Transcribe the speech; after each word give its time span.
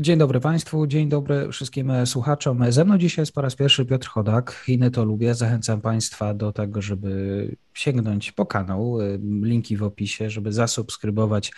Dzień 0.00 0.18
dobry 0.18 0.40
Państwu, 0.40 0.86
dzień 0.86 1.08
dobry 1.08 1.52
wszystkim 1.52 1.92
słuchaczom. 2.06 2.72
Ze 2.72 2.84
mną 2.84 2.98
dzisiaj 2.98 3.22
jest 3.22 3.32
po 3.32 3.40
raz 3.40 3.56
pierwszy 3.56 3.84
Piotr 3.84 4.08
Chodak. 4.08 4.62
Chiny 4.66 4.90
to 4.90 5.04
lubię. 5.04 5.34
Zachęcam 5.34 5.80
Państwa 5.80 6.34
do 6.34 6.52
tego, 6.52 6.82
żeby 6.82 7.56
sięgnąć 7.74 8.32
po 8.32 8.46
kanał. 8.46 8.98
Linki 9.42 9.76
w 9.76 9.82
opisie, 9.82 10.30
żeby 10.30 10.52
zasubskrybować 10.52 11.52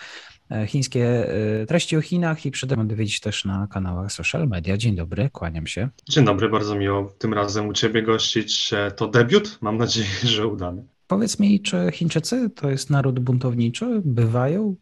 e, 0.50 0.66
chińskie 0.66 1.34
e, 1.62 1.66
treści 1.66 1.96
o 1.96 2.00
Chinach 2.00 2.46
i 2.46 2.50
przede 2.50 2.74
wszystkim 2.74 2.88
dowiedzieć 2.88 3.20
też 3.20 3.44
na 3.44 3.66
kanałach 3.66 4.12
social 4.12 4.48
media. 4.48 4.76
Dzień 4.76 4.96
dobry, 4.96 5.30
kłaniam 5.32 5.66
się. 5.66 5.88
Dzień 6.08 6.24
dobry, 6.24 6.48
bardzo 6.48 6.74
miło 6.74 7.14
tym 7.18 7.34
razem 7.34 7.68
u 7.68 7.72
Ciebie 7.72 8.02
gościć. 8.02 8.70
To 8.96 9.08
debiut, 9.08 9.58
mam 9.60 9.76
nadzieję, 9.76 10.08
że 10.24 10.46
udany. 10.46 10.84
Powiedz 11.06 11.38
mi, 11.38 11.60
czy 11.60 11.90
Chińczycy 11.92 12.50
to 12.50 12.70
jest 12.70 12.90
naród 12.90 13.20
buntowniczy? 13.20 14.02
Bywają? 14.04 14.76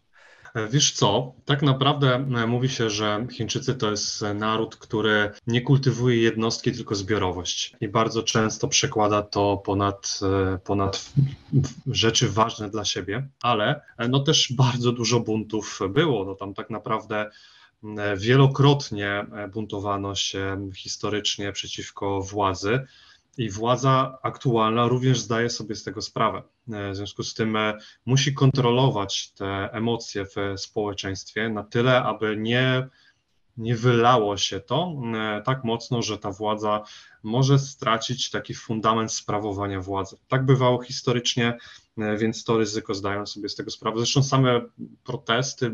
Wiesz 0.69 0.91
co, 0.91 1.33
tak 1.45 1.61
naprawdę 1.61 2.15
e, 2.15 2.47
mówi 2.47 2.69
się, 2.69 2.89
że 2.89 3.27
Chińczycy 3.31 3.75
to 3.75 3.91
jest 3.91 4.21
naród, 4.35 4.75
który 4.75 5.31
nie 5.47 5.61
kultywuje 5.61 6.17
jednostki, 6.17 6.71
tylko 6.71 6.95
zbiorowość. 6.95 7.75
I 7.81 7.87
bardzo 7.87 8.23
często 8.23 8.67
przekłada 8.67 9.21
to 9.21 9.57
ponad, 9.65 10.19
e, 10.53 10.57
ponad 10.57 11.11
rzeczy 11.87 12.29
ważne 12.29 12.69
dla 12.69 12.85
siebie, 12.85 13.27
ale 13.41 13.81
e, 13.97 14.07
no 14.07 14.19
też 14.19 14.53
bardzo 14.53 14.91
dużo 14.91 15.19
buntów 15.19 15.79
było. 15.89 16.25
No 16.25 16.35
tam 16.35 16.53
tak 16.53 16.69
naprawdę 16.69 17.31
wielokrotnie 18.17 19.25
buntowano 19.53 20.15
się 20.15 20.69
historycznie 20.75 21.51
przeciwko 21.51 22.21
władzy. 22.21 22.79
I 23.37 23.49
władza 23.49 24.17
aktualna 24.21 24.87
również 24.87 25.19
zdaje 25.19 25.49
sobie 25.49 25.75
z 25.75 25.83
tego 25.83 26.01
sprawę. 26.01 26.43
E, 26.71 26.91
w 26.91 26.95
związku 26.95 27.23
z 27.23 27.33
tym 27.33 27.55
e, 27.55 27.77
musi 28.05 28.33
kontrolować 28.33 29.31
te 29.31 29.69
emocje 29.71 30.25
w 30.25 30.35
społeczeństwie 30.57 31.49
na 31.49 31.63
tyle, 31.63 32.03
aby 32.03 32.37
nie, 32.37 32.87
nie 33.57 33.75
wylało 33.75 34.37
się 34.37 34.59
to 34.59 34.93
e, 35.15 35.41
tak 35.45 35.63
mocno, 35.63 36.01
że 36.01 36.17
ta 36.17 36.31
władza 36.31 36.83
może 37.23 37.59
stracić 37.59 38.29
taki 38.29 38.53
fundament 38.53 39.13
sprawowania 39.13 39.81
władzy. 39.81 40.17
Tak 40.27 40.45
bywało 40.45 40.83
historycznie, 40.83 41.57
więc 42.17 42.43
to 42.43 42.57
ryzyko 42.57 42.93
zdają 42.93 43.25
sobie 43.25 43.49
z 43.49 43.55
tego 43.55 43.71
sprawę. 43.71 43.97
Zresztą 43.97 44.23
same 44.23 44.61
protesty 45.03 45.71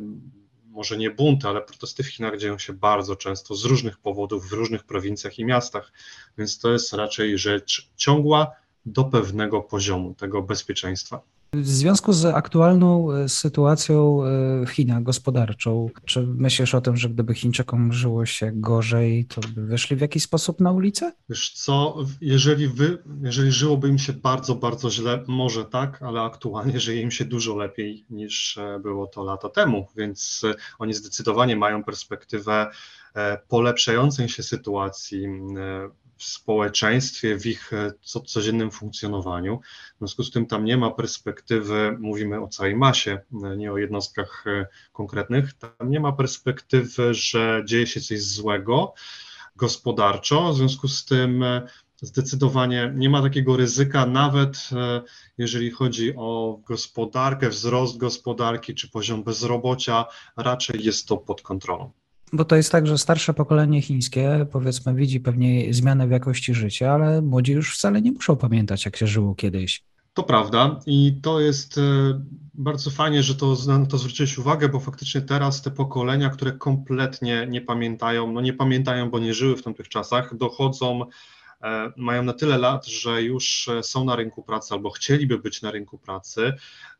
może 0.77 0.97
nie 0.97 1.11
bunty, 1.11 1.47
ale 1.47 1.61
protesty 1.61 2.03
w 2.03 2.07
Chinach 2.07 2.37
dzieją 2.37 2.57
się 2.57 2.73
bardzo 2.73 3.15
często 3.15 3.55
z 3.55 3.65
różnych 3.65 3.97
powodów 3.97 4.49
w 4.49 4.53
różnych 4.53 4.83
prowincjach 4.83 5.39
i 5.39 5.45
miastach, 5.45 5.91
więc 6.37 6.59
to 6.59 6.71
jest 6.71 6.93
raczej 6.93 7.37
rzecz 7.37 7.89
ciągła 7.95 8.51
do 8.85 9.03
pewnego 9.03 9.61
poziomu 9.61 10.13
tego 10.13 10.41
bezpieczeństwa. 10.41 11.21
W 11.53 11.67
związku 11.67 12.13
z 12.13 12.25
aktualną 12.25 13.11
e, 13.11 13.29
sytuacją 13.29 14.23
e, 14.23 14.65
w 14.65 14.69
Chinach 14.69 15.03
gospodarczą, 15.03 15.89
czy 16.05 16.27
myślisz 16.27 16.75
o 16.75 16.81
tym, 16.81 16.97
że 16.97 17.09
gdyby 17.09 17.33
Chińczykom 17.33 17.93
żyło 17.93 18.25
się 18.25 18.51
gorzej, 18.53 19.25
to 19.25 19.41
by 19.55 19.65
wyszli 19.65 19.95
w 19.95 20.01
jakiś 20.01 20.23
sposób 20.23 20.59
na 20.59 20.71
ulicę? 20.71 21.13
Wiesz 21.29 21.51
co, 21.53 21.97
jeżeli, 22.21 22.67
wy, 22.67 22.97
jeżeli 23.23 23.51
żyłoby 23.51 23.87
im 23.87 23.97
się 23.97 24.13
bardzo, 24.13 24.55
bardzo 24.55 24.91
źle, 24.91 25.23
może 25.27 25.65
tak, 25.65 26.01
ale 26.01 26.21
aktualnie 26.21 26.79
żyje 26.79 27.01
im 27.01 27.11
się 27.11 27.25
dużo 27.25 27.55
lepiej 27.55 28.05
niż 28.09 28.57
e, 28.57 28.79
było 28.79 29.07
to 29.07 29.23
lata 29.23 29.49
temu, 29.49 29.87
więc 29.95 30.41
oni 30.79 30.93
zdecydowanie 30.93 31.55
mają 31.55 31.83
perspektywę 31.83 32.71
polepszającej 33.47 34.29
się 34.29 34.43
sytuacji 34.43 35.27
w 36.17 36.23
społeczeństwie, 36.23 37.37
w 37.37 37.45
ich 37.45 37.73
e, 37.73 37.93
co, 38.01 38.21
codziennym 38.21 38.71
funkcjonowaniu. 38.71 39.59
W 39.95 39.97
związku 39.97 40.23
z 40.23 40.31
tym 40.31 40.45
tam 40.45 40.65
nie 40.65 40.77
ma 40.77 40.91
perspektywy, 40.91 41.97
mówimy 41.99 42.41
o 42.41 42.47
całej 42.47 42.75
masie, 42.75 43.19
e, 43.43 43.57
nie 43.57 43.71
o 43.71 43.77
jednostkach 43.77 44.43
e, 44.47 44.67
konkretnych, 44.93 45.53
tam 45.53 45.89
nie 45.89 45.99
ma 45.99 46.11
perspektywy, 46.11 47.13
że 47.13 47.63
dzieje 47.65 47.87
się 47.87 48.01
coś 48.01 48.21
złego 48.21 48.93
gospodarczo, 49.55 50.53
w 50.53 50.57
związku 50.57 50.87
z 50.87 51.05
tym 51.05 51.43
zdecydowanie 52.01 52.93
nie 52.95 53.09
ma 53.09 53.21
takiego 53.21 53.57
ryzyka, 53.57 54.05
nawet 54.05 54.69
jeżeli 55.37 55.71
chodzi 55.71 56.13
o 56.15 56.59
gospodarkę, 56.65 57.49
wzrost 57.49 57.97
gospodarki 57.97 58.75
czy 58.75 58.89
poziom 58.89 59.23
bezrobocia, 59.23 60.05
raczej 60.35 60.83
jest 60.83 61.07
to 61.07 61.17
pod 61.17 61.41
kontrolą. 61.41 61.91
Bo 62.33 62.45
to 62.45 62.55
jest 62.55 62.71
tak, 62.71 62.87
że 62.87 62.97
starsze 62.97 63.33
pokolenie 63.33 63.81
chińskie, 63.81 64.45
powiedzmy, 64.51 64.93
widzi 64.93 65.19
pewnie 65.19 65.73
zmianę 65.73 66.07
w 66.07 66.11
jakości 66.11 66.53
życia, 66.53 66.91
ale 66.91 67.21
młodzi 67.21 67.51
już 67.51 67.75
wcale 67.75 68.01
nie 68.01 68.11
muszą 68.11 68.35
pamiętać, 68.35 68.85
jak 68.85 68.97
się 68.97 69.07
żyło 69.07 69.35
kiedyś. 69.35 69.83
To 70.13 70.23
prawda 70.23 70.79
i 70.85 71.19
to 71.21 71.39
jest 71.39 71.77
e, 71.77 71.81
bardzo 72.53 72.91
fajnie, 72.91 73.23
że 73.23 73.35
to, 73.35 73.55
na 73.67 73.85
to 73.85 73.97
zwróciłeś 73.97 74.37
uwagę, 74.37 74.69
bo 74.69 74.79
faktycznie 74.79 75.21
teraz 75.21 75.61
te 75.61 75.71
pokolenia, 75.71 76.29
które 76.29 76.51
kompletnie 76.51 77.47
nie 77.49 77.61
pamiętają, 77.61 78.31
no 78.31 78.41
nie 78.41 78.53
pamiętają, 78.53 79.09
bo 79.09 79.19
nie 79.19 79.33
żyły 79.33 79.57
w 79.57 79.63
tamtych 79.63 79.89
czasach, 79.89 80.37
dochodzą, 80.37 81.01
e, 81.61 81.91
mają 81.97 82.23
na 82.23 82.33
tyle 82.33 82.57
lat, 82.57 82.85
że 82.85 83.21
już 83.21 83.67
e, 83.67 83.83
są 83.83 84.05
na 84.05 84.15
rynku 84.15 84.43
pracy 84.43 84.73
albo 84.73 84.89
chcieliby 84.89 85.37
być 85.39 85.61
na 85.61 85.71
rynku 85.71 85.97
pracy 85.97 86.53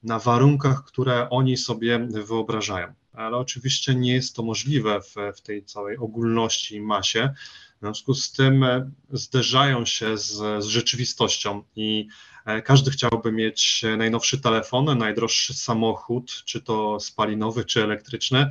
na 0.03 0.19
warunkach, 0.19 0.83
które 0.83 1.29
oni 1.29 1.57
sobie 1.57 2.07
wyobrażają 2.27 2.93
ale 3.17 3.37
oczywiście 3.37 3.95
nie 3.95 4.13
jest 4.13 4.35
to 4.35 4.43
możliwe 4.43 5.01
w, 5.01 5.15
w 5.37 5.41
tej 5.41 5.65
całej 5.65 5.97
ogólności 5.97 6.75
i 6.75 6.81
masie. 6.81 7.33
W 7.77 7.79
związku 7.79 8.13
z 8.13 8.31
tym 8.31 8.63
e, 8.63 8.91
zderzają 9.11 9.85
się 9.85 10.17
z, 10.17 10.63
z 10.63 10.65
rzeczywistością 10.65 11.63
i 11.75 12.07
e, 12.45 12.61
każdy 12.61 12.91
chciałby 12.91 13.31
mieć 13.31 13.85
najnowszy 13.97 14.41
telefon, 14.41 14.97
najdroższy 14.97 15.53
samochód, 15.53 16.31
czy 16.45 16.61
to 16.61 16.99
spalinowy, 16.99 17.65
czy 17.65 17.83
elektryczny, 17.83 18.49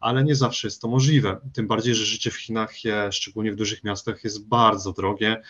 ale 0.00 0.24
nie 0.24 0.34
zawsze 0.34 0.66
jest 0.66 0.82
to 0.82 0.88
możliwe. 0.88 1.40
Tym 1.52 1.66
bardziej, 1.66 1.94
że 1.94 2.04
życie 2.04 2.30
w 2.30 2.36
Chinach, 2.36 2.74
szczególnie 3.10 3.52
w 3.52 3.56
dużych 3.56 3.84
miastach, 3.84 4.24
jest 4.24 4.48
bardzo 4.48 4.92
drogie. 4.92 5.42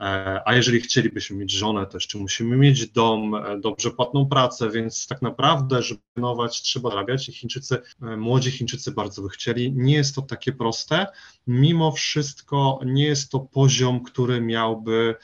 E, 0.00 0.40
a 0.44 0.54
jeżeli 0.54 0.80
chcielibyśmy 0.80 1.36
mieć 1.36 1.52
żonę, 1.52 1.86
to 1.86 1.96
jeszcze 1.96 2.18
musimy 2.18 2.56
mieć 2.56 2.86
dom, 2.86 3.34
e, 3.34 3.60
dobrze 3.60 3.90
płatną 3.90 4.26
pracę, 4.26 4.70
więc 4.70 5.06
tak 5.06 5.22
naprawdę, 5.22 5.82
żeby 5.82 6.00
nować, 6.16 6.62
trzeba 6.62 6.90
zarabiać 6.90 7.28
i 7.28 7.32
Chińczycy, 7.32 7.78
e, 8.02 8.16
młodzi 8.16 8.50
Chińczycy 8.50 8.92
bardzo 8.92 9.22
by 9.22 9.28
chcieli. 9.28 9.72
Nie 9.72 9.94
jest 9.94 10.14
to 10.14 10.22
takie 10.22 10.52
proste. 10.52 11.06
Mimo 11.46 11.92
wszystko 11.92 12.80
nie 12.84 13.04
jest 13.04 13.30
to 13.30 13.40
poziom, 13.40 14.02
który 14.02 14.40
miałby 14.40 15.14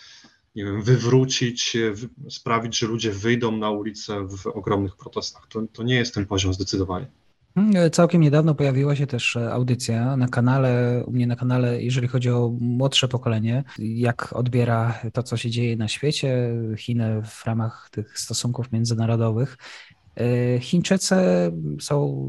nie 0.54 0.64
wiem, 0.64 0.82
wywrócić, 0.82 1.76
sprawić, 2.30 2.78
że 2.78 2.86
ludzie 2.86 3.12
wyjdą 3.12 3.56
na 3.56 3.70
ulicę 3.70 4.26
w 4.28 4.46
ogromnych 4.46 4.96
protestach. 4.96 5.46
To, 5.46 5.62
to 5.72 5.82
nie 5.82 5.94
jest 5.94 6.14
ten 6.14 6.26
poziom 6.26 6.54
zdecydowanie. 6.54 7.06
Hmm, 7.56 7.90
całkiem 7.90 8.20
niedawno 8.20 8.54
pojawiła 8.54 8.96
się 8.96 9.06
też 9.06 9.36
e, 9.36 9.52
audycja 9.52 10.16
na 10.16 10.28
kanale, 10.28 11.02
u 11.06 11.12
mnie 11.12 11.26
na 11.26 11.36
kanale, 11.36 11.82
jeżeli 11.82 12.08
chodzi 12.08 12.30
o 12.30 12.52
młodsze 12.60 13.08
pokolenie, 13.08 13.64
jak 13.78 14.32
odbiera 14.32 15.00
to, 15.12 15.22
co 15.22 15.36
się 15.36 15.50
dzieje 15.50 15.76
na 15.76 15.88
świecie, 15.88 16.50
Chiny 16.78 17.22
w 17.22 17.46
ramach 17.46 17.88
tych 17.90 18.18
stosunków 18.18 18.72
międzynarodowych. 18.72 19.56
E, 20.20 20.60
Chińczycy 20.60 21.14
są 21.80 22.28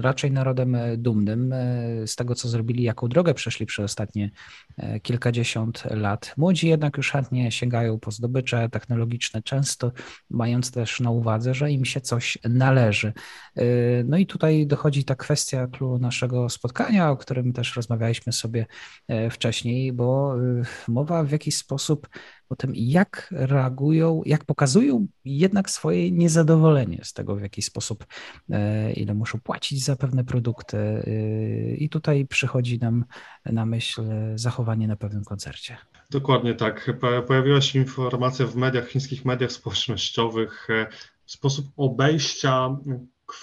raczej 0.00 0.30
narodem 0.32 0.76
dumnym 0.96 1.52
e, 1.52 2.06
z 2.06 2.16
tego, 2.16 2.34
co 2.34 2.48
zrobili, 2.48 2.82
jaką 2.82 3.08
drogę 3.08 3.34
przeszli 3.34 3.66
przez 3.66 3.84
ostatnie 3.84 4.30
e, 4.76 5.00
kilkadziesiąt 5.00 5.84
lat. 5.90 6.34
Młodzi 6.36 6.68
jednak 6.68 6.96
już 6.96 7.10
chętnie 7.10 7.52
sięgają 7.52 7.98
po 7.98 8.10
zdobycze 8.10 8.68
technologiczne, 8.68 9.42
często 9.42 9.92
mając 10.30 10.70
też 10.70 11.00
na 11.00 11.10
uwadze, 11.10 11.54
że 11.54 11.70
im 11.70 11.84
się 11.84 12.00
coś 12.00 12.38
należy. 12.44 13.12
No 14.04 14.16
i 14.16 14.26
tutaj 14.26 14.66
dochodzi 14.66 15.04
ta 15.04 15.14
kwestia 15.14 15.66
klubu 15.66 15.98
naszego 15.98 16.48
spotkania, 16.48 17.10
o 17.10 17.16
którym 17.16 17.52
też 17.52 17.76
rozmawialiśmy 17.76 18.32
sobie 18.32 18.66
wcześniej, 19.30 19.92
bo 19.92 20.34
mowa 20.88 21.24
w 21.24 21.30
jakiś 21.30 21.56
sposób 21.56 22.08
o 22.48 22.56
tym, 22.56 22.72
jak 22.74 23.28
reagują, 23.30 24.22
jak 24.26 24.44
pokazują 24.44 25.06
jednak 25.24 25.70
swoje 25.70 26.10
niezadowolenie 26.10 27.00
z 27.02 27.12
tego, 27.12 27.36
w 27.36 27.40
jaki 27.40 27.62
sposób, 27.62 28.06
e, 28.50 28.92
ile 28.92 29.14
muszą 29.14 29.40
płacić 29.40 29.84
za 29.84 29.96
pewne 29.96 30.24
produkty. 30.24 30.76
E, 30.76 31.02
I 31.74 31.88
tutaj 31.88 32.26
przychodzi 32.26 32.78
nam 32.78 33.04
na 33.44 33.66
myśl 33.66 34.02
zachowanie 34.34 34.88
na 34.88 34.96
pewnym 34.96 35.24
koncercie. 35.24 35.76
Dokładnie 36.10 36.54
tak. 36.54 36.90
Pojawiła 37.26 37.60
się 37.60 37.78
informacja 37.78 38.46
w 38.46 38.56
mediach, 38.56 38.88
chińskich 38.88 39.24
mediach 39.24 39.52
społecznościowych, 39.52 40.68
e, 40.70 40.86
sposób 41.26 41.66
obejścia 41.76 42.76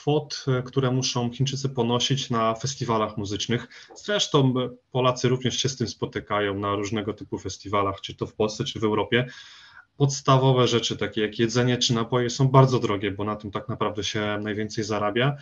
kwot, 0.01 0.45
które 0.65 0.91
muszą 0.91 1.31
Chińczycy 1.31 1.69
ponosić 1.69 2.29
na 2.29 2.55
festiwalach 2.55 3.17
muzycznych. 3.17 3.67
Zresztą 3.95 4.53
Polacy 4.91 5.29
również 5.29 5.57
się 5.57 5.69
z 5.69 5.75
tym 5.75 5.87
spotykają 5.87 6.59
na 6.59 6.75
różnego 6.75 7.13
typu 7.13 7.39
festiwalach, 7.39 8.01
czy 8.01 8.15
to 8.15 8.25
w 8.27 8.33
Polsce, 8.33 8.63
czy 8.63 8.79
w 8.79 8.83
Europie. 8.83 9.27
Podstawowe 9.97 10.67
rzeczy, 10.67 10.97
takie 10.97 11.21
jak 11.21 11.39
jedzenie 11.39 11.77
czy 11.77 11.93
napoje, 11.93 12.29
są 12.29 12.47
bardzo 12.47 12.79
drogie, 12.79 13.11
bo 13.11 13.23
na 13.23 13.35
tym 13.35 13.51
tak 13.51 13.69
naprawdę 13.69 14.03
się 14.03 14.39
najwięcej 14.41 14.83
zarabia. 14.83 15.37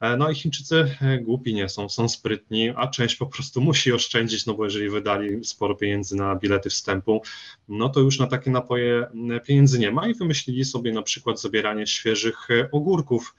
E, 0.00 0.16
no 0.16 0.30
i 0.30 0.34
Chińczycy 0.34 0.96
e, 1.00 1.18
głupi 1.18 1.54
nie 1.54 1.68
są, 1.68 1.88
są 1.88 2.08
sprytni, 2.08 2.72
a 2.76 2.88
część 2.88 3.16
po 3.16 3.26
prostu 3.26 3.60
musi 3.60 3.92
oszczędzić, 3.92 4.46
no 4.46 4.54
bo 4.54 4.64
jeżeli 4.64 4.90
wydali 4.90 5.44
sporo 5.44 5.74
pieniędzy 5.74 6.16
na 6.16 6.36
bilety 6.36 6.70
wstępu, 6.70 7.22
no 7.68 7.88
to 7.88 8.00
już 8.00 8.18
na 8.18 8.26
takie 8.26 8.50
napoje 8.50 9.06
pieniędzy 9.46 9.78
nie 9.78 9.90
ma 9.90 10.08
i 10.08 10.14
wymyślili 10.14 10.64
sobie 10.64 10.92
na 10.92 11.02
przykład 11.02 11.40
zabieranie 11.40 11.86
świeżych 11.86 12.50
e, 12.50 12.68
ogórków, 12.70 13.34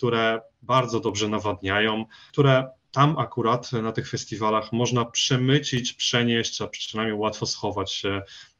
które 0.00 0.40
bardzo 0.62 1.00
dobrze 1.00 1.28
nawadniają, 1.28 2.04
które 2.32 2.68
tam 2.92 3.18
akurat 3.18 3.72
na 3.72 3.92
tych 3.92 4.08
festiwalach 4.08 4.72
można 4.72 5.04
przemycić, 5.04 5.92
przenieść, 5.92 6.60
a 6.60 6.66
przynajmniej 6.66 7.18
łatwo 7.18 7.46
schować 7.46 8.02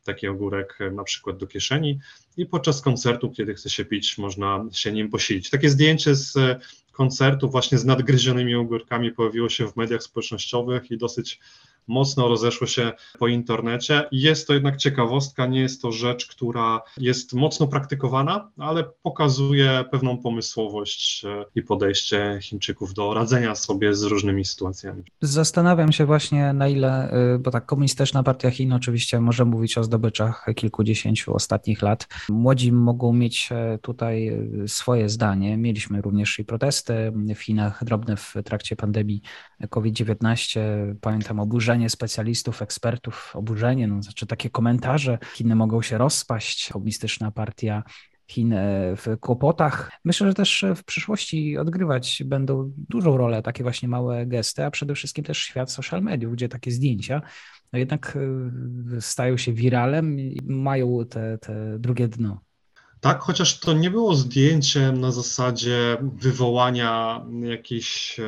taki 0.04 0.28
ogórek 0.28 0.78
na 0.92 1.04
przykład 1.04 1.36
do 1.36 1.46
kieszeni 1.46 1.98
i 2.36 2.46
podczas 2.46 2.80
koncertu, 2.80 3.30
kiedy 3.30 3.54
chce 3.54 3.70
się 3.70 3.84
pić, 3.84 4.18
można 4.18 4.64
się 4.72 4.92
nim 4.92 5.10
posilić. 5.10 5.50
Takie 5.50 5.70
zdjęcie 5.70 6.14
z 6.14 6.34
koncertu 6.92 7.50
właśnie 7.50 7.78
z 7.78 7.84
nadgryzionymi 7.84 8.54
ogórkami 8.54 9.12
pojawiło 9.12 9.48
się 9.48 9.66
w 9.66 9.76
mediach 9.76 10.02
społecznościowych 10.02 10.90
i 10.90 10.98
dosyć 10.98 11.40
mocno 11.90 12.28
rozeszło 12.28 12.66
się 12.66 12.92
po 13.18 13.28
internecie. 13.28 14.08
Jest 14.12 14.46
to 14.46 14.54
jednak 14.54 14.76
ciekawostka, 14.76 15.46
nie 15.46 15.60
jest 15.60 15.82
to 15.82 15.92
rzecz, 15.92 16.26
która 16.26 16.80
jest 16.98 17.32
mocno 17.32 17.66
praktykowana, 17.66 18.50
ale 18.58 18.84
pokazuje 19.02 19.84
pewną 19.90 20.18
pomysłowość 20.18 21.24
e, 21.24 21.44
i 21.54 21.62
podejście 21.62 22.38
Chińczyków 22.42 22.94
do 22.94 23.14
radzenia 23.14 23.54
sobie 23.54 23.94
z 23.94 24.02
różnymi 24.02 24.44
sytuacjami. 24.44 25.02
Zastanawiam 25.20 25.92
się 25.92 26.06
właśnie 26.06 26.52
na 26.52 26.68
ile, 26.68 27.10
e, 27.10 27.38
bo 27.38 27.50
tak 27.50 27.66
komunistyczna 27.66 28.22
partia 28.22 28.50
Chin 28.50 28.72
oczywiście 28.72 29.20
może 29.20 29.44
mówić 29.44 29.78
o 29.78 29.84
zdobyczach 29.84 30.46
kilkudziesięciu 30.56 31.34
ostatnich 31.34 31.82
lat. 31.82 32.08
Młodzi 32.28 32.72
mogą 32.72 33.12
mieć 33.12 33.48
e, 33.52 33.78
tutaj 33.82 34.40
swoje 34.66 35.08
zdanie. 35.08 35.56
Mieliśmy 35.56 36.02
również 36.02 36.38
i 36.38 36.44
protesty 36.44 37.12
w 37.36 37.38
Chinach 37.38 37.84
drobne 37.84 38.16
w 38.16 38.34
trakcie 38.44 38.76
pandemii 38.76 39.22
COVID-19. 39.70 40.60
Pamiętam 41.00 41.40
oburzenie 41.40 41.79
oburzenie 41.80 41.90
specjalistów, 41.90 42.62
ekspertów, 42.62 43.36
oburzenie, 43.36 43.86
no, 43.88 44.02
znaczy 44.02 44.26
takie 44.26 44.50
komentarze, 44.50 45.18
Chiny 45.34 45.54
mogą 45.54 45.82
się 45.82 45.98
rozpaść, 45.98 46.68
komunistyczna 46.72 47.30
partia 47.30 47.82
Chin 48.28 48.52
e, 48.52 48.96
w 48.96 49.16
kłopotach. 49.20 49.90
Myślę, 50.04 50.26
że 50.26 50.34
też 50.34 50.64
w 50.76 50.84
przyszłości 50.84 51.58
odgrywać 51.58 52.22
będą 52.26 52.72
dużą 52.76 53.16
rolę 53.16 53.42
takie 53.42 53.62
właśnie 53.62 53.88
małe 53.88 54.26
gesty, 54.26 54.64
a 54.64 54.70
przede 54.70 54.94
wszystkim 54.94 55.24
też 55.24 55.38
świat 55.38 55.72
social 55.72 56.02
mediów, 56.02 56.32
gdzie 56.32 56.48
takie 56.48 56.70
zdjęcia 56.70 57.22
no 57.72 57.78
jednak 57.78 58.16
e, 58.96 59.00
stają 59.00 59.36
się 59.36 59.52
wiralem 59.52 60.20
i 60.20 60.38
mają 60.46 61.06
te, 61.06 61.38
te 61.38 61.78
drugie 61.78 62.08
dno. 62.08 62.40
Tak, 63.00 63.20
chociaż 63.20 63.58
to 63.58 63.72
nie 63.72 63.90
było 63.90 64.14
zdjęciem 64.14 65.00
na 65.00 65.12
zasadzie 65.12 65.96
wywołania 66.02 67.24
jakichś 67.42 68.20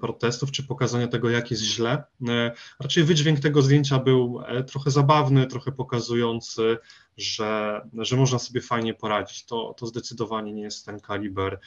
protestów 0.00 0.50
czy 0.50 0.62
pokazania 0.62 1.08
tego, 1.08 1.30
jak 1.30 1.50
jest 1.50 1.62
źle. 1.62 2.04
E, 2.28 2.52
raczej 2.80 3.04
wydźwięk 3.04 3.40
tego 3.40 3.62
zdjęcia 3.62 3.98
był 3.98 4.42
e, 4.46 4.64
trochę 4.64 4.90
zabawny, 4.90 5.46
trochę 5.46 5.72
pokazujący, 5.72 6.78
że, 7.16 7.80
że 7.98 8.16
można 8.16 8.38
sobie 8.38 8.60
fajnie 8.60 8.94
poradzić. 8.94 9.44
To, 9.44 9.74
to 9.78 9.86
zdecydowanie 9.86 10.52
nie 10.52 10.62
jest 10.62 10.86
ten 10.86 11.00
kaliber 11.00 11.60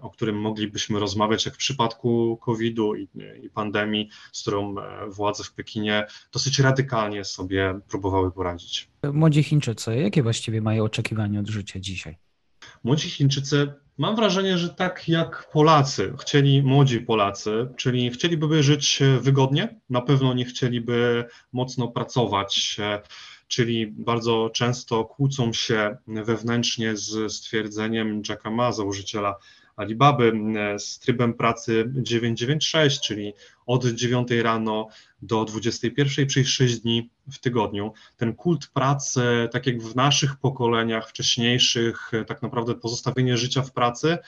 o 0.00 0.10
którym 0.10 0.40
moglibyśmy 0.40 1.00
rozmawiać, 1.00 1.46
jak 1.46 1.54
w 1.54 1.58
przypadku 1.58 2.38
COVID-u 2.42 2.94
i, 2.94 3.08
i 3.42 3.50
pandemii, 3.50 4.08
z 4.32 4.42
którą 4.42 4.78
e, 4.78 5.10
władze 5.10 5.44
w 5.44 5.52
Pekinie 5.52 6.06
dosyć 6.32 6.58
radykalnie 6.58 7.24
sobie 7.24 7.80
próbowały 7.88 8.32
poradzić. 8.32 8.88
Młodzi 9.12 9.42
Chińczycy, 9.42 9.96
jakie 9.96 10.22
właściwie 10.22 10.60
mają 10.60 10.84
oczekiwania 10.84 11.40
od 11.40 11.48
życia 11.48 11.80
dzisiaj? 11.80 12.16
Młodzi 12.84 13.10
Chińczycy 13.10 13.72
Mam 13.98 14.16
wrażenie, 14.16 14.58
że 14.58 14.68
tak 14.68 15.08
jak 15.08 15.50
Polacy, 15.52 16.14
chcieli 16.20 16.62
młodzi 16.62 17.00
Polacy, 17.00 17.68
czyli 17.76 18.10
chcieliby 18.10 18.62
żyć 18.62 19.00
wygodnie, 19.20 19.80
na 19.90 20.00
pewno 20.00 20.34
nie 20.34 20.44
chcieliby 20.44 21.24
mocno 21.52 21.88
pracować, 21.88 22.76
e, 22.78 23.02
czyli 23.48 23.86
bardzo 23.86 24.50
często 24.54 25.04
kłócą 25.04 25.52
się 25.52 25.96
wewnętrznie 26.06 26.96
z 26.96 27.32
stwierdzeniem 27.32 28.22
Jacka 28.28 28.50
Ma, 28.50 28.72
założyciela 28.72 29.36
Alibaby 29.78 30.32
e, 30.56 30.78
z 30.78 30.98
trybem 30.98 31.34
pracy 31.34 31.92
996, 31.94 33.00
czyli 33.00 33.32
od 33.66 33.86
9 33.86 34.30
rano 34.30 34.88
do 35.22 35.44
21 35.44 36.26
przez 36.26 36.48
6 36.48 36.80
dni 36.80 37.10
w 37.32 37.38
tygodniu. 37.38 37.92
Ten 38.16 38.34
kult 38.34 38.66
pracy, 38.66 39.48
tak 39.52 39.66
jak 39.66 39.82
w 39.82 39.96
naszych 39.96 40.36
pokoleniach 40.36 41.08
wcześniejszych, 41.08 42.10
e, 42.14 42.24
tak 42.24 42.42
naprawdę 42.42 42.74
pozostawienie 42.74 43.36
życia 43.36 43.62
w 43.62 43.72
pracy, 43.72 44.18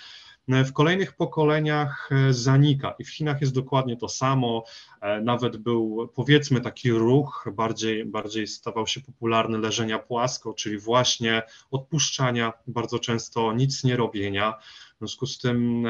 e, 0.49 0.65
w 0.65 0.73
kolejnych 0.73 1.13
pokoleniach 1.13 2.11
zanika 2.31 2.95
i 2.99 3.05
w 3.05 3.11
Chinach 3.11 3.41
jest 3.41 3.55
dokładnie 3.55 3.97
to 3.97 4.09
samo. 4.09 4.65
Nawet 5.23 5.57
był 5.57 6.09
powiedzmy 6.15 6.61
taki 6.61 6.91
ruch, 6.91 7.49
bardziej, 7.53 8.05
bardziej 8.05 8.47
stawał 8.47 8.87
się 8.87 9.01
popularny 9.01 9.59
leżenia 9.59 9.99
płasko, 9.99 10.55
czyli 10.55 10.79
właśnie 10.79 11.43
odpuszczania, 11.71 12.53
bardzo 12.67 12.99
często 12.99 13.53
nic 13.53 13.85
nie 13.85 13.97
robienia. 13.97 14.55
W 15.01 15.03
związku 15.03 15.27
z 15.27 15.39
tym 15.39 15.87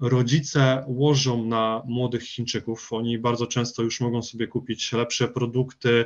rodzice 0.00 0.84
łożą 0.86 1.44
na 1.44 1.82
młodych 1.86 2.22
Chińczyków. 2.22 2.92
Oni 2.92 3.18
bardzo 3.18 3.46
często 3.46 3.82
już 3.82 4.00
mogą 4.00 4.22
sobie 4.22 4.46
kupić 4.46 4.92
lepsze 4.92 5.28
produkty, 5.28 6.04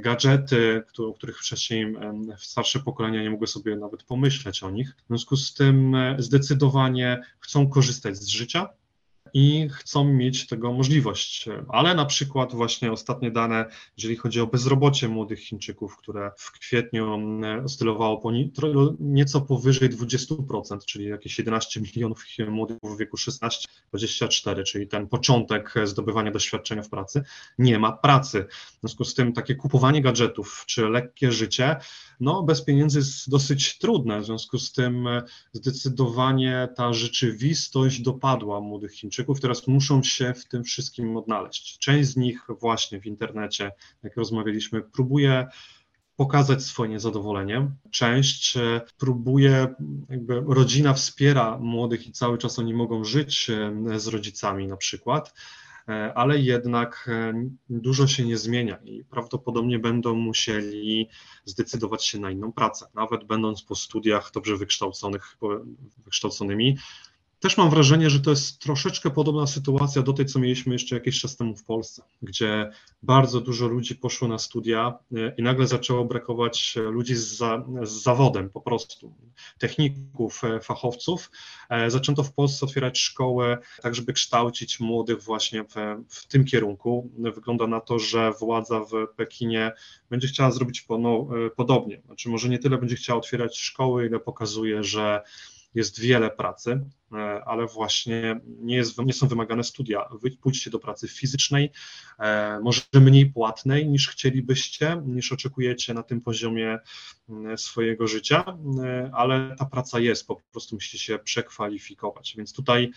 gadżety, 0.00 0.82
o 0.98 1.12
których 1.12 1.38
wcześniej 1.38 1.94
starsze 2.38 2.80
pokolenia 2.80 3.22
nie 3.22 3.30
mogły 3.30 3.46
sobie 3.46 3.76
nawet 3.76 4.02
pomyśleć 4.02 4.62
o 4.62 4.70
nich. 4.70 4.96
W 5.04 5.06
związku 5.06 5.36
z 5.36 5.54
tym 5.54 5.96
zdecydowanie 6.18 7.22
chcą 7.40 7.68
korzystać 7.68 8.16
z 8.16 8.26
życia, 8.26 8.68
i 9.34 9.68
chcą 9.72 10.04
mieć 10.04 10.46
tego 10.46 10.72
możliwość. 10.72 11.48
Ale 11.68 11.94
na 11.94 12.04
przykład 12.04 12.54
właśnie 12.54 12.92
ostatnie 12.92 13.30
dane, 13.30 13.66
jeżeli 13.96 14.16
chodzi 14.16 14.40
o 14.40 14.46
bezrobocie 14.46 15.08
młodych 15.08 15.40
Chińczyków, 15.40 15.96
które 15.96 16.30
w 16.36 16.52
kwietniu 16.52 17.14
mm, 17.14 17.64
oscylowało 17.64 18.32
nieco 19.00 19.40
powyżej 19.40 19.90
20%, 19.90 20.78
czyli 20.86 21.04
jakieś 21.04 21.38
11 21.38 21.80
milionów 21.80 22.24
młodych 22.48 22.78
w 22.82 22.98
wieku 22.98 23.16
16-24, 23.16 24.62
czyli 24.62 24.88
ten 24.88 25.08
początek 25.08 25.74
zdobywania 25.84 26.30
doświadczenia 26.30 26.82
w 26.82 26.88
pracy, 26.88 27.22
nie 27.58 27.78
ma 27.78 27.92
pracy. 27.92 28.46
W 28.50 28.80
związku 28.80 29.04
z 29.04 29.14
tym 29.14 29.32
takie 29.32 29.54
kupowanie 29.54 30.02
gadżetów 30.02 30.64
czy 30.66 30.88
lekkie 30.88 31.32
życie 31.32 31.76
no 32.20 32.42
bez 32.42 32.62
pieniędzy 32.62 32.98
jest 32.98 33.30
dosyć 33.30 33.78
trudne, 33.78 34.20
w 34.20 34.24
związku 34.24 34.58
z 34.58 34.72
tym 34.72 35.06
e, 35.06 35.22
zdecydowanie 35.52 36.68
ta 36.76 36.92
rzeczywistość 36.92 38.00
dopadła 38.00 38.60
młodych 38.60 38.92
Chińczyków, 38.92 39.17
teraz 39.40 39.66
muszą 39.66 40.02
się 40.02 40.34
w 40.34 40.44
tym 40.44 40.64
wszystkim 40.64 41.16
odnaleźć. 41.16 41.78
Część 41.78 42.08
z 42.08 42.16
nich 42.16 42.46
właśnie 42.60 43.00
w 43.00 43.06
internecie, 43.06 43.72
jak 44.02 44.16
rozmawialiśmy, 44.16 44.82
próbuje 44.82 45.46
pokazać 46.16 46.62
swoje 46.62 46.90
niezadowolenie. 46.90 47.70
Część 47.90 48.56
e, 48.56 48.80
próbuje, 48.98 49.74
jakby 50.08 50.40
rodzina 50.46 50.94
wspiera 50.94 51.58
młodych 51.58 52.06
i 52.06 52.12
cały 52.12 52.38
czas 52.38 52.58
oni 52.58 52.74
mogą 52.74 53.04
żyć 53.04 53.50
e, 53.50 54.00
z 54.00 54.06
rodzicami 54.06 54.66
na 54.66 54.76
przykład, 54.76 55.32
E, 55.88 56.14
ale 56.14 56.38
jednak 56.38 57.10
dużo 57.70 58.06
się 58.06 58.24
nie 58.24 58.38
zmienia 58.38 58.78
i 58.84 59.04
prawdopodobnie 59.04 59.78
będą 59.78 60.14
musieli 60.14 61.08
zdecydować 61.44 62.06
się 62.06 62.20
na 62.20 62.30
inną 62.30 62.52
pracę, 62.52 62.86
nawet 62.94 63.24
będąc 63.24 63.62
po 63.62 63.74
studiach 63.74 64.30
dobrze 64.34 64.56
wykształconych, 64.56 65.36
wykształconymi, 66.04 66.78
też 67.40 67.56
mam 67.56 67.70
wrażenie, 67.70 68.10
że 68.10 68.20
to 68.20 68.30
jest 68.30 68.58
troszeczkę 68.58 69.10
podobna 69.10 69.46
sytuacja 69.46 70.02
do 70.02 70.12
tej, 70.12 70.26
co 70.26 70.38
mieliśmy 70.38 70.72
jeszcze 70.72 70.94
jakiś 70.94 71.20
czas 71.20 71.36
temu 71.36 71.56
w 71.56 71.64
Polsce, 71.64 72.02
gdzie 72.22 72.70
bardzo 73.02 73.40
dużo 73.40 73.66
ludzi 73.66 73.94
poszło 73.94 74.28
na 74.28 74.38
studia 74.38 74.98
e, 75.16 75.34
i 75.38 75.42
nagle 75.42 75.66
zaczęło 75.66 76.04
brakować 76.04 76.78
ludzi 76.90 77.14
z, 77.14 77.36
za, 77.36 77.64
z 77.82 77.90
zawodem 77.90 78.50
po 78.50 78.60
prostu, 78.60 79.14
techników, 79.58 80.44
e, 80.44 80.60
fachowców. 80.60 81.30
E, 81.70 81.90
zaczęto 81.90 82.22
w 82.22 82.32
Polsce 82.32 82.66
otwierać 82.66 82.98
szkoły, 82.98 83.58
tak 83.82 83.94
żeby 83.94 84.12
kształcić 84.12 84.80
młodych 84.80 85.22
właśnie 85.22 85.64
w, 85.64 85.74
w 86.08 86.26
tym 86.26 86.44
kierunku. 86.44 87.10
Wygląda 87.18 87.66
na 87.66 87.80
to, 87.80 87.98
że 87.98 88.32
władza 88.32 88.80
w 88.80 89.14
Pekinie 89.16 89.72
będzie 90.10 90.28
chciała 90.28 90.50
zrobić 90.50 90.86
podobnie. 91.56 92.02
Znaczy 92.06 92.28
może 92.28 92.48
nie 92.48 92.58
tyle 92.58 92.78
będzie 92.78 92.96
chciała 92.96 93.18
otwierać 93.18 93.58
szkoły, 93.58 94.06
ile 94.06 94.20
pokazuje, 94.20 94.84
że 94.84 95.22
jest 95.74 96.00
wiele 96.00 96.30
pracy, 96.30 96.80
e, 97.12 97.16
ale 97.44 97.66
właśnie 97.66 98.40
nie, 98.46 98.76
jest, 98.76 98.98
nie 98.98 99.12
są 99.12 99.28
wymagane 99.28 99.64
studia. 99.64 100.08
Pójdźcie 100.40 100.70
do 100.70 100.78
pracy 100.78 101.08
fizycznej, 101.08 101.70
e, 102.18 102.60
może 102.62 102.80
mniej 102.94 103.26
płatnej 103.26 103.88
niż 103.88 104.08
chcielibyście, 104.08 105.02
niż 105.06 105.32
oczekujecie 105.32 105.94
na 105.94 106.02
tym 106.02 106.20
poziomie 106.20 106.78
mm, 107.28 107.58
swojego 107.58 108.06
życia, 108.06 108.44
e, 108.84 109.10
ale 109.14 109.56
ta 109.58 109.64
praca 109.64 110.00
jest, 110.00 110.26
po 110.26 110.40
prostu 110.52 110.76
musicie 110.76 110.98
się 110.98 111.18
przekwalifikować. 111.18 112.34
Więc 112.36 112.52
tutaj 112.52 112.90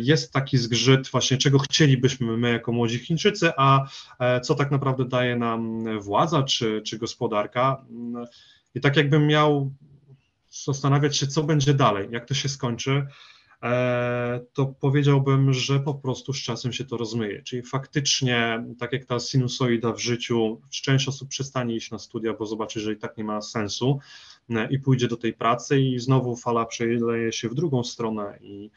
jest 0.00 0.32
taki 0.32 0.58
zgrzyt 0.58 1.08
właśnie, 1.08 1.36
czego 1.36 1.58
chcielibyśmy 1.58 2.36
my 2.36 2.52
jako 2.52 2.72
młodzi 2.72 2.98
Chińczycy, 2.98 3.50
a 3.56 3.86
co 4.42 4.54
tak 4.54 4.70
naprawdę 4.70 5.04
daje 5.04 5.36
nam 5.36 5.84
władza 6.00 6.42
czy, 6.42 6.82
czy 6.86 6.98
gospodarka. 6.98 7.84
I 8.74 8.80
tak 8.80 8.96
jakbym 8.96 9.26
miał 9.26 9.72
zastanawiać 10.52 11.16
się, 11.16 11.26
co 11.26 11.42
będzie 11.42 11.74
dalej, 11.74 12.08
jak 12.10 12.28
to 12.28 12.34
się 12.34 12.48
skończy, 12.48 13.06
e, 13.62 14.40
to 14.52 14.66
powiedziałbym, 14.66 15.52
że 15.52 15.80
po 15.80 15.94
prostu 15.94 16.32
z 16.32 16.42
czasem 16.42 16.72
się 16.72 16.84
to 16.84 16.96
rozmyje. 16.96 17.42
Czyli 17.42 17.62
faktycznie, 17.62 18.64
tak 18.78 18.92
jak 18.92 19.04
ta 19.04 19.20
sinusoida 19.20 19.92
w 19.92 19.98
życiu, 19.98 20.60
część 20.70 21.08
osób 21.08 21.28
przestanie 21.28 21.76
iść 21.76 21.90
na 21.90 21.98
studia, 21.98 22.32
bo 22.32 22.46
zobaczy, 22.46 22.80
że 22.80 22.92
i 22.92 22.96
tak 22.96 23.16
nie 23.16 23.24
ma 23.24 23.42
sensu 23.42 23.98
e, 24.50 24.68
i 24.70 24.78
pójdzie 24.78 25.08
do 25.08 25.16
tej 25.16 25.32
pracy 25.32 25.80
i 25.80 25.98
znowu 25.98 26.36
fala 26.36 26.64
przeleje 26.64 27.32
się 27.32 27.48
w 27.48 27.54
drugą 27.54 27.84
stronę 27.84 28.38
i, 28.40 28.70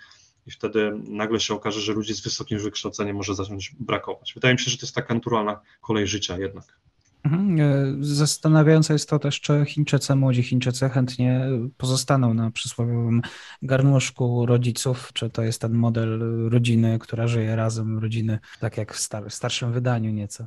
i 0.47 0.51
wtedy 0.51 0.91
nagle 1.07 1.39
się 1.39 1.53
okaże, 1.53 1.81
że 1.81 1.93
ludzi 1.93 2.13
z 2.13 2.21
wysokim 2.21 2.59
wykształceniem 2.59 3.15
może 3.15 3.35
zacząć 3.35 3.75
brakować. 3.79 4.33
Wydaje 4.33 4.53
mi 4.53 4.59
się, 4.59 4.71
że 4.71 4.77
to 4.77 4.85
jest 4.85 4.95
taka 4.95 5.13
naturalna 5.13 5.59
kolej 5.81 6.07
życia 6.07 6.37
jednak. 6.37 6.84
Mhm. 7.25 7.59
E, 7.59 7.95
zastanawiające 7.99 8.93
jest 8.93 9.09
to 9.09 9.19
też, 9.19 9.41
czy 9.41 9.65
Chińczycy, 9.65 10.15
młodzi 10.15 10.43
Chińczycy 10.43 10.89
chętnie 10.89 11.47
pozostaną 11.77 12.33
na 12.33 12.51
przysłowiowym 12.51 13.21
garnuszku 13.61 14.45
rodziców, 14.45 15.09
czy 15.13 15.29
to 15.29 15.43
jest 15.43 15.61
ten 15.61 15.73
model 15.73 16.19
rodziny, 16.49 16.99
która 16.99 17.27
żyje 17.27 17.55
razem, 17.55 17.99
rodziny 17.99 18.39
tak 18.59 18.77
jak 18.77 18.93
w 18.93 18.99
star 18.99 19.31
starszym 19.31 19.71
wydaniu 19.71 20.11
nieco. 20.11 20.45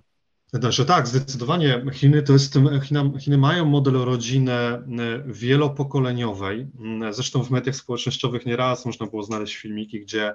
Znaczy 0.52 0.85
tak, 0.85 1.08
zdecydowanie 1.08 1.85
Chiny 1.92 2.23
to 2.23 2.32
jest, 2.32 2.58
Chiny, 3.20 3.38
mają 3.38 3.64
model 3.64 3.94
rodziny 3.94 4.52
e, 4.52 4.82
wielopokoleniowej. 5.26 6.68
Zresztą 7.11 7.42
w 7.42 7.50
mediach 7.50 7.76
społecznościowych 7.76 8.47
nieraz 8.47 8.87
można 8.87 9.06
było 9.06 9.23
znaleźć 9.23 9.56
filmiki, 9.56 10.00
gdzie 10.00 10.35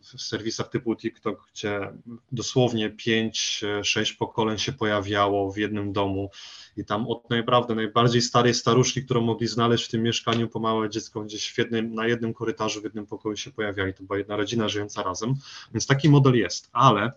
w 0.00 0.22
serwisach 0.22 0.68
typu 0.68 0.96
TikTok, 0.96 1.48
gdzie 1.52 1.92
dosłownie 2.32 2.90
5-6 2.90 4.16
pokoleń 4.16 4.58
się 4.58 4.72
pojawiało 4.72 5.52
w 5.52 5.56
jednym 5.56 5.92
domu 5.92 6.30
i 6.76 6.84
tam 6.84 7.06
od 7.06 7.30
naprawdę 7.30 7.74
najbardziej 7.74 8.22
starej 8.22 8.54
staruszki, 8.54 9.04
którą 9.04 9.20
mogli 9.20 9.46
znaleźć 9.46 9.84
w 9.84 9.90
tym 9.90 10.02
mieszkaniu, 10.02 10.48
po 10.48 10.60
małe 10.60 10.90
dziecko 10.90 11.20
gdzieś 11.20 11.52
w 11.52 11.58
jednym, 11.58 11.94
na 11.94 12.06
jednym 12.06 12.34
korytarzu, 12.34 12.80
w 12.80 12.84
jednym 12.84 13.06
pokoju 13.06 13.36
się 13.36 13.50
pojawiali. 13.50 13.94
To 13.94 14.02
była 14.02 14.18
jedna 14.18 14.36
rodzina 14.36 14.68
żyjąca 14.68 15.02
razem, 15.02 15.34
więc 15.74 15.86
taki 15.86 16.08
model 16.08 16.34
jest, 16.34 16.70
ale 16.72 17.12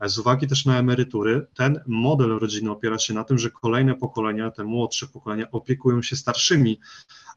z 0.00 0.18
uwagi 0.18 0.46
też 0.46 0.64
na 0.64 0.78
emerytury, 0.78 1.46
ten 1.54 1.80
model 1.86 2.38
rodziny 2.38 2.70
opiera 2.70 2.98
się 2.98 3.14
na 3.14 3.24
tym, 3.24 3.38
że 3.38 3.50
kolejne 3.50 3.94
pokolenia, 3.94 4.50
te 4.50 4.64
młodsze 4.64 5.06
pokolenia 5.06 5.50
opiekują 5.50 6.02
się 6.02 6.16
starszymi, 6.16 6.80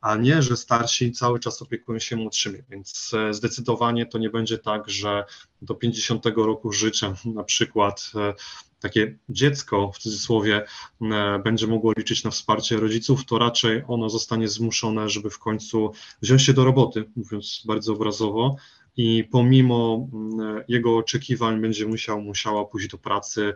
a 0.01 0.15
nie, 0.15 0.41
że 0.41 0.57
starsi 0.57 1.11
cały 1.11 1.39
czas 1.39 1.61
opiekują 1.61 1.99
się 1.99 2.15
młodszymi. 2.15 2.59
Więc 2.69 3.11
e, 3.13 3.33
zdecydowanie 3.33 4.05
to 4.05 4.17
nie 4.17 4.29
będzie 4.29 4.57
tak, 4.57 4.89
że 4.89 5.25
do 5.61 5.75
50 5.75 6.25
roku 6.25 6.71
życia 6.71 7.13
na 7.25 7.43
przykład 7.43 8.11
e, 8.15 8.33
takie 8.79 9.17
dziecko 9.29 9.91
w 9.91 9.97
cudzysłowie 9.97 10.65
e, 11.01 11.39
będzie 11.43 11.67
mogło 11.67 11.93
liczyć 11.97 12.23
na 12.23 12.31
wsparcie 12.31 12.77
rodziców, 12.77 13.25
to 13.25 13.39
raczej 13.39 13.83
ono 13.87 14.09
zostanie 14.09 14.47
zmuszone, 14.47 15.09
żeby 15.09 15.29
w 15.29 15.39
końcu 15.39 15.91
wziąć 16.21 16.43
się 16.43 16.53
do 16.53 16.65
roboty, 16.65 17.09
mówiąc 17.15 17.63
bardzo 17.65 17.93
obrazowo, 17.93 18.55
i 18.97 19.23
pomimo 19.31 20.09
mm, 20.13 20.63
jego 20.67 20.97
oczekiwań 20.97 21.61
będzie 21.61 21.87
musiał, 21.87 22.21
musiała 22.21 22.65
pójść 22.65 22.87
do 22.87 22.97
pracy 22.97 23.53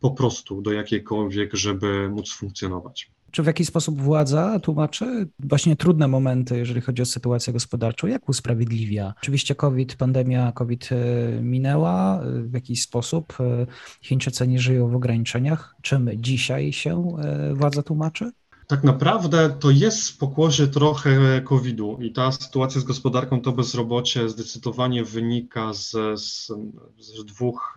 po 0.00 0.10
prostu 0.10 0.62
do 0.62 0.72
jakiejkolwiek, 0.72 1.54
żeby 1.54 2.08
móc 2.08 2.32
funkcjonować. 2.32 3.10
Czy 3.30 3.42
w 3.42 3.46
jakiś 3.46 3.68
sposób 3.68 4.00
władza 4.00 4.60
tłumaczy 4.60 5.28
właśnie 5.38 5.76
trudne 5.76 6.08
momenty, 6.08 6.58
jeżeli 6.58 6.80
chodzi 6.80 7.02
o 7.02 7.06
sytuację 7.06 7.52
gospodarczą? 7.52 8.06
Jak 8.06 8.28
usprawiedliwia? 8.28 9.14
Oczywiście 9.22 9.54
COVID, 9.54 9.96
pandemia 9.96 10.52
COVID 10.52 10.88
e, 10.92 10.96
minęła 11.42 12.22
e, 12.22 12.42
w 12.42 12.54
jakiś 12.54 12.82
sposób. 12.82 13.36
E, 13.40 13.66
Chińczycy 14.02 14.48
nie 14.48 14.58
żyją 14.58 14.88
w 14.88 14.94
ograniczeniach. 14.94 15.76
Czym 15.82 16.10
dzisiaj 16.14 16.72
się 16.72 17.16
władza 17.54 17.82
tłumaczy? 17.82 18.32
Tak 18.72 18.84
naprawdę 18.84 19.50
to 19.60 19.70
jest 19.70 20.10
w 20.10 20.16
pokłosie 20.16 20.66
trochę 20.66 21.40
COVID-u 21.40 21.98
i 22.02 22.12
ta 22.12 22.32
sytuacja 22.32 22.80
z 22.80 22.84
gospodarką, 22.84 23.40
to 23.40 23.52
bezrobocie 23.52 24.28
zdecydowanie 24.28 25.04
wynika 25.04 25.72
z, 25.72 25.90
z, 26.20 26.52
z 26.98 27.24
dwóch, 27.24 27.76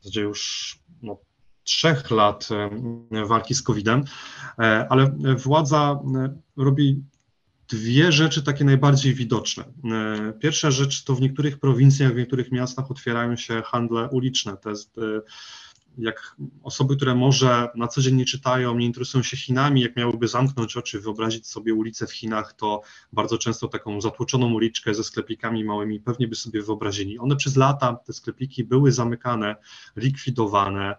w 0.00 0.04
zasadzie 0.04 0.20
już 0.20 0.78
no, 1.02 1.18
trzech 1.62 2.10
lat 2.10 2.48
e, 3.12 3.26
walki 3.26 3.54
z 3.54 3.62
COVID-em, 3.62 4.04
e, 4.58 4.86
ale 4.90 5.14
władza 5.36 6.00
e, 6.14 6.34
robi 6.56 7.02
dwie 7.68 8.12
rzeczy 8.12 8.42
takie 8.42 8.64
najbardziej 8.64 9.14
widoczne. 9.14 9.64
Pierwsza 10.40 10.70
rzecz 10.70 11.04
to 11.04 11.14
w 11.14 11.20
niektórych 11.20 11.58
prowincjach, 11.58 12.12
w 12.12 12.16
niektórych 12.16 12.52
miastach 12.52 12.90
otwierają 12.90 13.36
się 13.36 13.62
handle 13.62 14.08
uliczne. 14.08 14.56
To 14.56 14.70
jest 14.70 14.96
jak 15.98 16.36
osoby, 16.62 16.96
które 16.96 17.14
może 17.14 17.68
na 17.74 17.88
co 17.88 18.00
dzień 18.00 18.14
nie 18.16 18.24
czytają, 18.24 18.78
nie 18.78 18.86
interesują 18.86 19.22
się 19.22 19.36
Chinami, 19.36 19.80
jak 19.80 19.96
miałyby 19.96 20.28
zamknąć 20.28 20.76
oczy, 20.76 21.00
wyobrazić 21.00 21.46
sobie 21.46 21.74
ulicę 21.74 22.06
w 22.06 22.12
Chinach, 22.12 22.52
to 22.52 22.82
bardzo 23.12 23.38
często 23.38 23.68
taką 23.68 24.00
zatłoczoną 24.00 24.52
uliczkę 24.52 24.94
ze 24.94 25.04
sklepikami 25.04 25.64
małymi 25.64 26.00
pewnie 26.00 26.28
by 26.28 26.34
sobie 26.34 26.62
wyobrazili. 26.62 27.18
One 27.18 27.36
przez 27.36 27.56
lata, 27.56 27.94
te 28.06 28.12
sklepiki 28.12 28.64
były 28.64 28.92
zamykane, 28.92 29.56
likwidowane, 29.96 30.96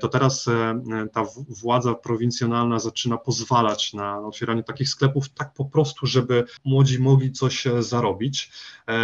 to 0.00 0.08
teraz 0.08 0.48
e, 0.48 0.82
ta 1.12 1.24
władza 1.48 1.94
prowincjonalna 1.94 2.78
zaczyna 2.78 3.16
pozwalać 3.16 3.92
na 3.92 4.18
otwieranie 4.18 4.62
takich 4.62 4.88
sklepów 4.88 5.28
tak 5.28 5.52
po 5.54 5.64
prostu, 5.64 6.06
żeby 6.06 6.44
młodzi 6.64 6.98
mogli 6.98 7.32
coś 7.32 7.66
e, 7.66 7.82
zarobić. 7.82 8.52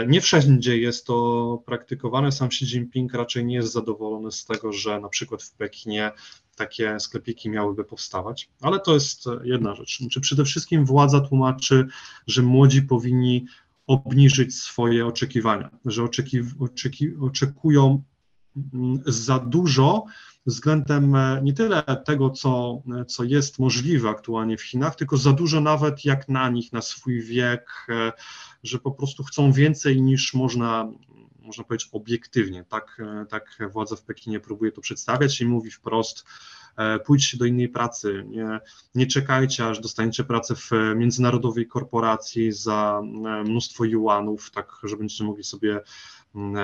Nie 0.07 0.21
wszędzie 0.21 0.79
jest 0.79 1.07
to 1.07 1.63
praktykowane. 1.67 2.33
Sam 2.33 2.47
Xi 2.47 2.65
Jinping 2.65 3.15
raczej 3.15 3.45
nie 3.45 3.55
jest 3.55 3.73
zadowolony 3.73 4.33
z 4.33 4.45
tego, 4.45 4.73
że 4.73 5.01
na 5.01 5.09
przykład 5.09 5.43
w 5.43 5.53
Pekinie 5.53 6.13
takie 6.57 7.01
sklepiki 7.01 7.51
miałyby 7.51 7.85
powstawać, 7.85 8.49
ale 8.61 8.81
to 8.81 8.95
jest 8.95 9.25
jedna 9.45 9.75
rzecz. 9.75 9.99
Znaczy 9.99 10.21
przede 10.21 10.45
wszystkim 10.45 10.85
władza 10.85 11.21
tłumaczy, 11.21 11.87
że 12.27 12.43
młodzi 12.43 12.83
powinni 12.83 13.47
obniżyć 13.87 14.55
swoje 14.55 15.07
oczekiwania, 15.07 15.71
że 15.85 16.05
oczeki, 16.05 16.41
oczekują 17.21 18.03
mm, 18.75 19.03
za 19.07 19.39
dużo 19.39 20.05
względem 20.47 21.15
e, 21.15 21.41
nie 21.43 21.53
tyle 21.53 21.83
tego, 22.05 22.31
co, 22.31 22.83
e, 23.01 23.05
co 23.05 23.25
jest 23.25 23.59
możliwe 23.59 24.09
aktualnie 24.09 24.57
w 24.57 24.63
Chinach, 24.63 24.97
tylko 24.97 25.17
za 25.17 25.33
dużo 25.33 25.61
nawet 25.61 26.05
jak 26.05 26.29
na 26.29 26.49
nich, 26.49 26.73
na 26.73 26.83
swój 26.83 27.23
wiek, 27.23 27.87
e, 27.89 28.13
że 28.63 28.79
po 28.79 28.91
prostu 28.91 29.25
chcą 29.25 29.53
więcej 29.53 30.03
niż 30.03 30.35
można, 30.35 30.89
można 31.39 31.65
powiedzieć 31.65 31.89
obiektywnie. 31.93 32.65
Tak, 32.65 33.03
tak 33.29 33.59
władza 33.71 33.97
w 33.97 34.03
Pekinie 34.03 34.41
próbuje 34.41 34.73
to 34.73 34.81
przedstawiać 34.81 35.41
i 35.41 35.47
mówi 35.47 35.71
wprost, 35.71 36.25
pójdźcie 37.05 37.37
do 37.39 37.45
innej 37.45 37.69
pracy, 37.69 38.25
nie, 38.29 38.61
nie 38.95 39.07
czekajcie, 39.07 39.67
aż 39.67 39.81
dostaniecie 39.81 40.25
pracę 40.25 40.55
w 40.55 40.71
międzynarodowej 40.97 41.67
korporacji 41.67 42.53
za 42.53 43.01
mnóstwo 43.45 43.85
juanów, 43.85 44.51
tak, 44.51 44.73
że 44.83 44.97
będziecie 44.97 45.25
mogli 45.25 45.45
sobie 45.45 45.81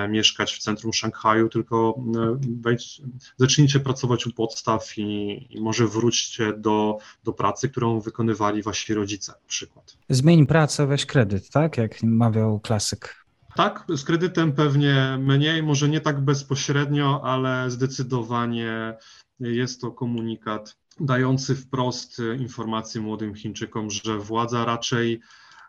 mieszkać 0.09 0.53
w 0.53 0.59
centrum 0.59 0.93
Szanghaju, 0.93 1.49
tylko 1.49 1.95
e, 2.17 2.39
wejdź, 2.61 3.03
zacznijcie 3.37 3.81
pracować 3.81 4.27
u 4.27 4.33
podstaw 4.33 4.99
i, 4.99 5.47
i, 5.51 5.61
może 5.61 5.87
wróćcie 5.87 6.53
do, 6.53 6.99
do 7.25 7.33
pracy, 7.33 7.69
którą 7.69 8.01
wykonywali 8.01 8.63
wasi 8.63 8.95
rodzice 8.95 9.33
na 9.33 9.49
przykład. 9.49 9.97
Zmień 10.09 10.47
pracę, 10.47 10.87
weź 10.87 11.07
kredyt, 11.07 11.51
tak? 11.51 11.77
Jak 11.77 12.03
mawiał 12.03 12.61
klasyk. 12.61 13.23
Tak, 13.57 13.85
z 13.89 14.05
kredytem 14.05 14.53
pewnie 14.53 15.19
mniej, 15.21 15.63
może 15.63 15.89
nie 15.89 16.01
tak 16.01 16.21
bezpośrednio, 16.21 17.21
ale 17.25 17.71
zdecydowanie 17.71 18.95
jest 19.41 19.81
to 19.81 19.91
komunikat 19.91 20.77
dający 21.01 21.57
wprost 21.57 22.23
informację 22.39 23.01
młodym 23.01 23.35
Chińczykom, 23.35 23.91
że 23.91 24.19
władza 24.19 24.65
raczej 24.65 25.21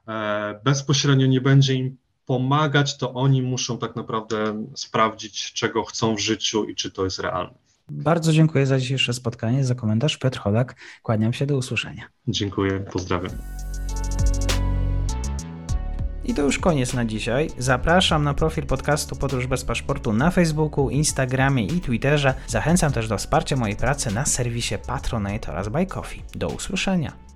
e, 0.08 0.60
bezpośrednio 0.64 1.28
nie 1.28 1.42
będzie 1.42 1.74
im 1.74 1.98
pomagać, 2.26 2.98
to 2.98 3.14
oni 3.14 3.42
muszą 3.42 3.78
tak 3.78 3.96
naprawdę 3.96 4.66
sprawdzić, 4.76 5.54
czego 5.54 5.84
chcą 5.84 6.16
w 6.16 6.20
życiu 6.20 6.64
i 6.66 6.76
czy 6.76 6.92
to 6.92 7.04
jest 7.04 7.20
realne. 7.20 7.54
Bardzo 7.90 8.34
dziękuję 8.34 8.66
za 8.66 8.80
dzisiejsze 8.80 9.14
spotkanie, 9.14 9.66
za 9.66 9.76
komentarz. 9.76 10.18
Piotr 10.18 10.40
Chodak, 10.40 10.76
kłaniam 11.04 11.34
się 11.34 11.46
do 11.46 11.58
usłyszenia. 11.58 12.04
Dziękuję, 12.28 12.80
pozdrawiam. 12.80 13.32
I 16.26 16.34
to 16.34 16.42
już 16.42 16.60
koniec 16.60 16.94
na 16.94 17.06
dzisiaj. 17.06 17.50
Zapraszam 17.58 18.24
na 18.24 18.34
profil 18.34 18.66
podcastu 18.66 19.16
Podróż 19.16 19.48
bez 19.48 19.66
paszportu 19.66 20.14
na 20.14 20.32
Facebooku, 20.32 20.90
Instagramie 20.90 21.66
i 21.66 21.82
Twitterze. 21.82 22.34
Zachęcam 22.48 22.92
też 22.92 23.08
do 23.08 23.18
wsparcia 23.18 23.56
mojej 23.56 23.76
pracy 23.76 24.12
na 24.12 24.26
serwisie 24.26 24.76
Patronite 24.88 25.52
oraz 25.52 25.70
Buy 25.70 25.86
Coffee. 25.86 26.22
Do 26.36 26.48
usłyszenia. 26.48 27.33